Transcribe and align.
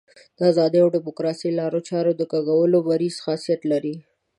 د 0.37 0.39
ازادۍ 0.51 0.79
او 0.83 0.89
ډیموکراسۍ 0.95 1.49
لارو 1.59 1.79
چارو 1.89 2.11
د 2.15 2.21
کږولو 2.31 2.77
مریض 2.89 3.15
خاصیت 3.25 3.61
لري. 3.71 3.95